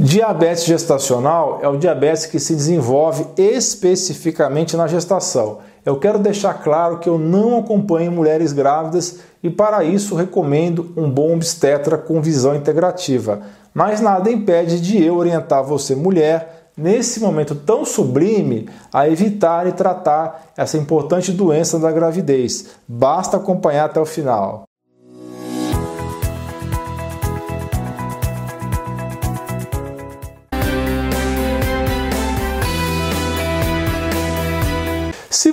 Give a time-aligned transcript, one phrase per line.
[0.00, 5.58] Diabetes gestacional é o diabetes que se desenvolve especificamente na gestação.
[5.84, 11.10] Eu quero deixar claro que eu não acompanho mulheres grávidas e para isso recomendo um
[11.10, 13.40] bom obstetra com visão integrativa.
[13.74, 19.72] Mas nada impede de eu orientar você, mulher, nesse momento tão sublime, a evitar e
[19.72, 22.66] tratar essa importante doença da gravidez.
[22.86, 24.67] Basta acompanhar até o final.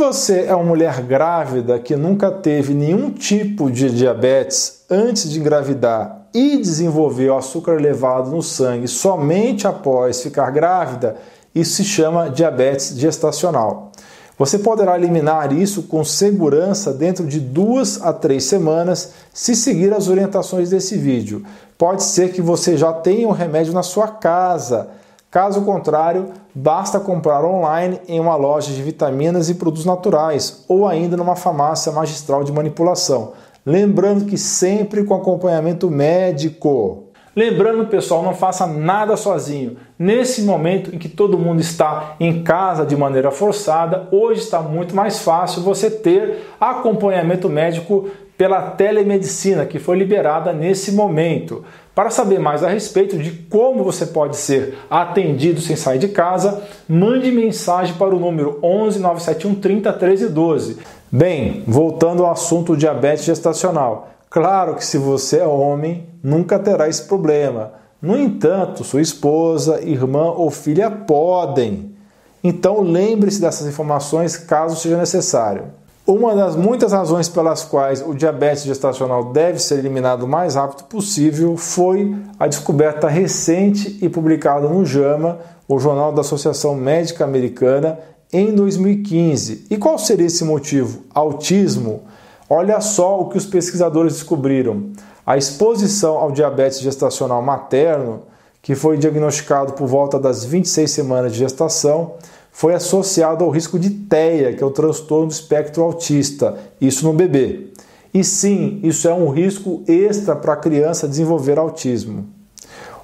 [0.00, 6.22] Você é uma mulher grávida que nunca teve nenhum tipo de diabetes antes de engravidar
[6.32, 11.16] e desenvolveu açúcar elevado no sangue somente após ficar grávida,
[11.54, 13.92] isso se chama diabetes gestacional.
[14.38, 20.08] Você poderá eliminar isso com segurança dentro de duas a três semanas se seguir as
[20.08, 21.44] orientações desse vídeo.
[21.76, 24.88] Pode ser que você já tenha o um remédio na sua casa
[25.30, 31.16] Caso contrário, basta comprar online em uma loja de vitaminas e produtos naturais ou ainda
[31.16, 33.32] numa farmácia magistral de manipulação.
[33.64, 37.04] Lembrando que sempre com acompanhamento médico.
[37.36, 39.76] Lembrando, pessoal, não faça nada sozinho.
[39.96, 44.96] Nesse momento em que todo mundo está em casa de maneira forçada, hoje está muito
[44.96, 51.62] mais fácil você ter acompanhamento médico pela telemedicina que foi liberada nesse momento.
[51.94, 56.62] Para saber mais a respeito de como você pode ser atendido sem sair de casa,
[56.88, 60.78] mande mensagem para o número 11 971 30 13 12.
[61.10, 64.10] Bem, voltando ao assunto diabetes gestacional.
[64.30, 67.72] Claro que se você é homem, nunca terá esse problema.
[68.00, 71.96] No entanto, sua esposa, irmã ou filha podem.
[72.42, 75.64] Então lembre-se dessas informações caso seja necessário.
[76.06, 80.84] Uma das muitas razões pelas quais o diabetes gestacional deve ser eliminado o mais rápido
[80.84, 85.38] possível foi a descoberta recente e publicada no JAMA,
[85.68, 87.98] o Jornal da Associação Médica Americana,
[88.32, 89.66] em 2015.
[89.70, 91.02] E qual seria esse motivo?
[91.14, 92.02] Autismo.
[92.48, 94.86] Olha só o que os pesquisadores descobriram.
[95.24, 98.22] A exposição ao diabetes gestacional materno,
[98.62, 102.14] que foi diagnosticado por volta das 26 semanas de gestação,
[102.52, 107.12] foi associado ao risco de TEA, que é o transtorno do espectro autista, isso no
[107.12, 107.68] bebê.
[108.12, 112.26] E sim, isso é um risco extra para a criança desenvolver autismo.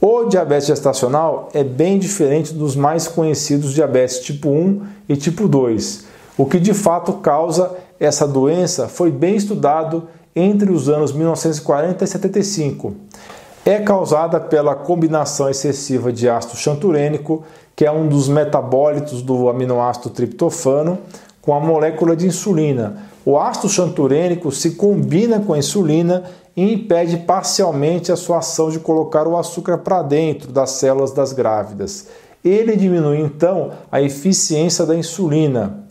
[0.00, 6.04] O diabetes gestacional é bem diferente dos mais conhecidos diabetes tipo 1 e tipo 2.
[6.36, 12.06] O que de fato causa essa doença foi bem estudado entre os anos 1940 e
[12.06, 12.94] 75.
[13.68, 17.44] É causada pela combinação excessiva de ácido xanturênico
[17.76, 20.98] que é um dos metabólitos do aminoácido triptofano,
[21.42, 22.96] com a molécula de insulina.
[23.26, 26.24] O ácido xanturênico se combina com a insulina
[26.56, 31.34] e impede parcialmente a sua ação de colocar o açúcar para dentro das células das
[31.34, 32.06] grávidas.
[32.42, 35.84] Ele diminui então a eficiência da insulina.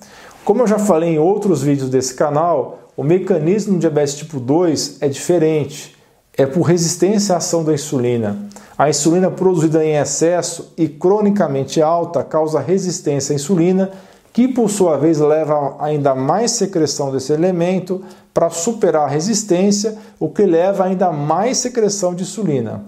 [0.43, 4.97] Como eu já falei em outros vídeos desse canal, o mecanismo do diabetes tipo 2
[4.99, 5.95] é diferente.
[6.37, 8.37] É por resistência à ação da insulina.
[8.77, 13.89] A insulina produzida em excesso e cronicamente alta causa resistência à insulina,
[14.31, 19.97] que por sua vez leva a ainda mais secreção desse elemento para superar a resistência,
[20.19, 22.83] o que leva a ainda mais secreção de insulina.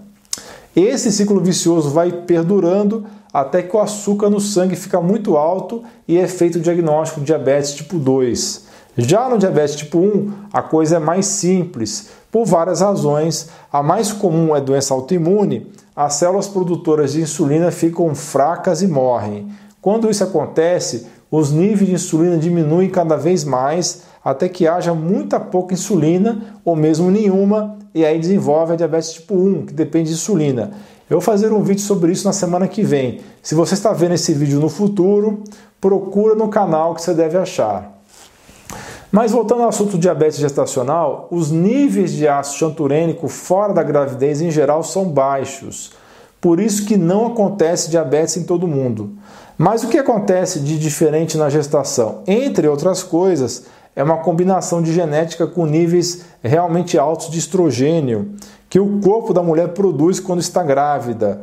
[0.76, 6.16] Esse ciclo vicioso vai perdurando até que o açúcar no sangue fica muito alto e
[6.18, 8.69] é feito o diagnóstico de diabetes tipo 2.
[8.96, 13.48] Já no diabetes tipo 1, a coisa é mais simples, por várias razões.
[13.72, 19.48] A mais comum é doença autoimune, as células produtoras de insulina ficam fracas e morrem.
[19.80, 25.40] Quando isso acontece, os níveis de insulina diminuem cada vez mais até que haja muita
[25.40, 30.14] pouca insulina ou mesmo nenhuma, e aí desenvolve a diabetes tipo 1, que depende de
[30.14, 30.72] insulina.
[31.08, 33.20] Eu vou fazer um vídeo sobre isso na semana que vem.
[33.42, 35.42] Se você está vendo esse vídeo no futuro,
[35.80, 37.99] procura no canal que você deve achar.
[39.10, 44.40] Mas voltando ao assunto do diabetes gestacional, os níveis de ácido xanturênico fora da gravidez
[44.40, 45.92] em geral são baixos.
[46.40, 49.10] Por isso que não acontece diabetes em todo mundo.
[49.58, 52.22] Mas o que acontece de diferente na gestação?
[52.26, 53.64] Entre outras coisas,
[53.96, 58.34] é uma combinação de genética com níveis realmente altos de estrogênio
[58.70, 61.42] que o corpo da mulher produz quando está grávida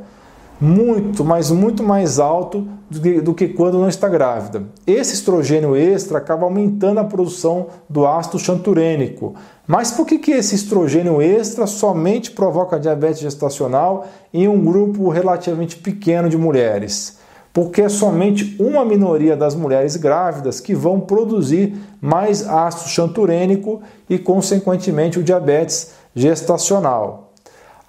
[0.59, 4.63] muito, mas muito mais alto do que, do que, quando não está grávida.
[4.85, 9.35] Esse estrogênio extra acaba aumentando a produção do ácido xanturênico.
[9.67, 15.75] Mas por que, que esse estrogênio extra somente provoca diabetes gestacional em um grupo relativamente
[15.77, 17.17] pequeno de mulheres?
[17.53, 24.17] Porque é somente uma minoria das mulheres grávidas que vão produzir mais ácido xanturênico e,
[24.17, 27.33] consequentemente, o diabetes gestacional.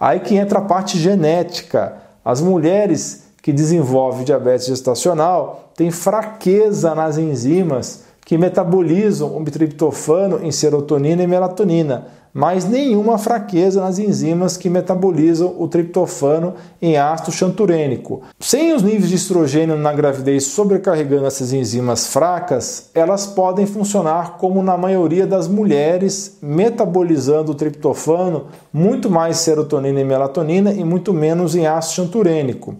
[0.00, 7.16] Aí que entra a parte genética As mulheres que desenvolvem diabetes gestacional têm fraqueza nas
[7.16, 14.70] enzimas que metabolizam o triptofano em serotonina e melatonina, mas nenhuma fraqueza nas enzimas que
[14.70, 18.22] metabolizam o triptofano em ácido xanturênico.
[18.38, 24.62] Sem os níveis de estrogênio na gravidez sobrecarregando essas enzimas fracas, elas podem funcionar como
[24.62, 31.54] na maioria das mulheres, metabolizando o triptofano muito mais serotonina e melatonina e muito menos
[31.54, 32.76] em ácido xanturênico.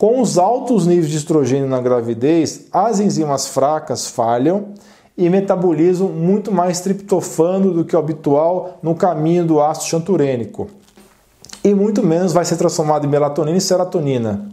[0.00, 4.68] Com os altos níveis de estrogênio na gravidez, as enzimas fracas falham
[5.20, 10.68] e metabolizam muito mais triptofano do que o habitual no caminho do ácido xanturênico.
[11.62, 14.48] E muito menos vai ser transformado em melatonina e serotonina.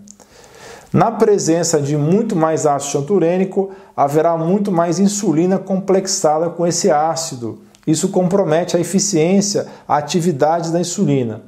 [0.92, 7.60] Na presença de muito mais ácido xanturênico, haverá muito mais insulina complexada com esse ácido.
[7.88, 11.44] Isso compromete a eficiência, a atividade da insulina.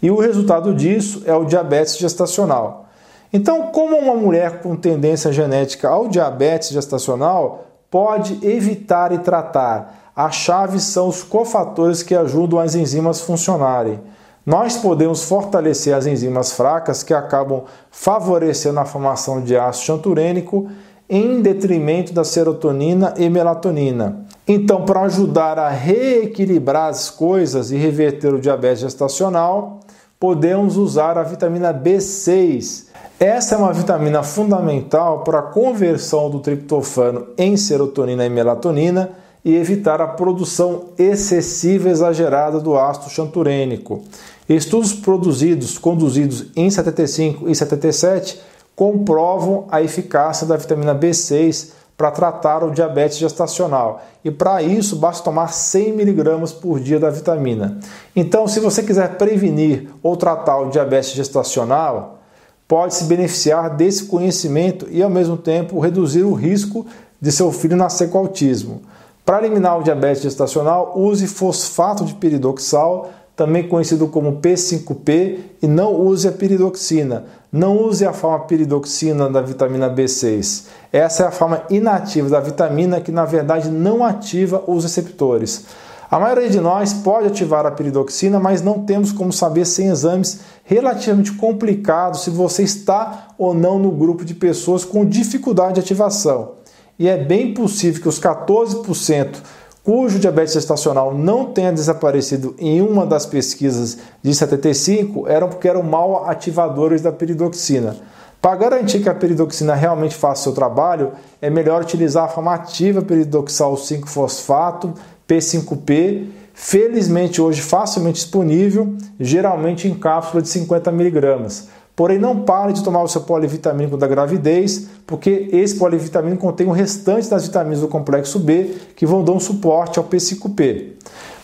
[0.00, 2.88] E o resultado disso é o diabetes gestacional.
[3.32, 10.12] Então, como uma mulher com tendência genética ao diabetes gestacional pode evitar e tratar.
[10.14, 14.00] A chave são os cofatores que ajudam as enzimas funcionarem.
[14.44, 20.68] Nós podemos fortalecer as enzimas fracas que acabam favorecendo a formação de ácido xanturênico
[21.08, 24.24] em detrimento da serotonina e melatonina.
[24.46, 29.80] Então, para ajudar a reequilibrar as coisas e reverter o diabetes gestacional,
[30.20, 32.90] podemos usar a vitamina B6
[33.20, 39.10] essa é uma vitamina fundamental para a conversão do triptofano em serotonina e melatonina
[39.44, 44.02] e evitar a produção excessiva e exagerada do ácido xanturênico.
[44.48, 48.40] Estudos produzidos, conduzidos em 75 e 77,
[48.74, 54.00] comprovam a eficácia da vitamina B6 para tratar o diabetes gestacional.
[54.24, 57.78] E para isso, basta tomar 100 mg por dia da vitamina.
[58.16, 62.20] Então, se você quiser prevenir ou tratar o diabetes gestacional,
[62.66, 66.86] pode se beneficiar desse conhecimento e, ao mesmo tempo, reduzir o risco
[67.20, 68.80] de seu filho nascer com autismo.
[69.22, 75.94] Para eliminar o diabetes gestacional, use fosfato de piridoxal, também conhecido como P5P, e não
[75.94, 77.24] use a piridoxina.
[77.50, 80.66] Não use a forma piridoxina da vitamina B6.
[80.92, 85.64] Essa é a forma inativa da vitamina que, na verdade, não ativa os receptores.
[86.10, 90.40] A maioria de nós pode ativar a piridoxina, mas não temos como saber sem exames
[90.62, 96.56] relativamente complicados se você está ou não no grupo de pessoas com dificuldade de ativação.
[96.98, 99.38] E é bem possível que os 14%
[99.82, 105.82] cujo diabetes gestacional não tenha desaparecido em uma das pesquisas de 75 eram porque eram
[105.82, 107.96] mal ativadores da piridoxina.
[108.40, 111.12] Para garantir que a piridoxina realmente faça seu trabalho,
[111.42, 114.94] é melhor utilizar a forma ativa peridoxal 5-fosfato
[115.28, 121.68] P5P, felizmente hoje facilmente disponível, geralmente em cápsula de 50 miligramas.
[122.00, 126.70] Porém, não pare de tomar o seu polivitamínico da gravidez, porque esse polivitamínico contém o
[126.70, 130.92] restante das vitaminas do complexo B que vão dar um suporte ao P5P.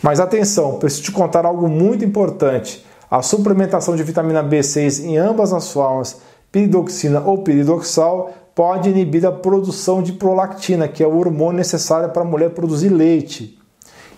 [0.00, 2.86] Mas atenção, preciso te contar algo muito importante.
[3.10, 9.32] A suplementação de vitamina B6 em ambas as formas, piridoxina ou piridoxal, pode inibir a
[9.32, 13.58] produção de prolactina, que é o hormônio necessário para a mulher produzir leite.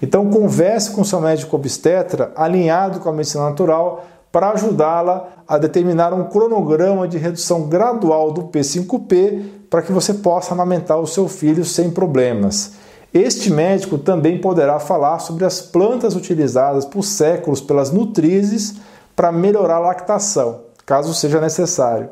[0.00, 4.04] Então, converse com seu médico obstetra alinhado com a medicina natural
[4.38, 10.54] para ajudá-la a determinar um cronograma de redução gradual do P5P para que você possa
[10.54, 12.74] amamentar o seu filho sem problemas.
[13.12, 18.76] Este médico também poderá falar sobre as plantas utilizadas por séculos pelas nutrizes
[19.16, 22.08] para melhorar a lactação, caso seja necessário.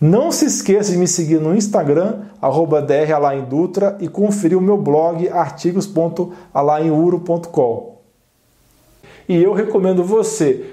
[0.00, 5.28] Não se esqueça de me seguir no Instagram, arroba dralaindutra e conferir o meu blog
[5.28, 7.92] artigos.alainuro.com.
[9.28, 10.72] E eu recomendo você,